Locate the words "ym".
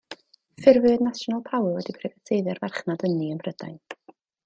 3.37-3.41